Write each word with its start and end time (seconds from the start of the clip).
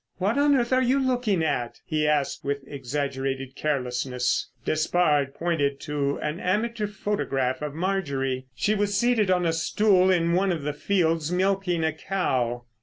"What 0.17 0.35
on 0.35 0.55
earth 0.55 0.73
are 0.73 0.81
you 0.81 0.99
looking 0.99 1.43
at?" 1.43 1.79
he 1.85 2.07
asked 2.07 2.43
with 2.43 2.63
exaggerated 2.67 3.55
carelessness. 3.55 4.49
Despard 4.65 5.35
pointed 5.35 5.79
to 5.81 6.17
an 6.23 6.39
amateur 6.39 6.87
photograph 6.87 7.61
of 7.61 7.75
Marjorie. 7.75 8.47
She 8.55 8.73
was 8.73 8.97
seated 8.97 9.29
on 9.29 9.45
a 9.45 9.53
stool 9.53 10.09
in 10.09 10.33
one 10.33 10.51
of 10.51 10.63
the 10.63 10.73
fields 10.73 11.31
milking 11.31 11.83
a 11.83 11.93
cow. 11.93 12.65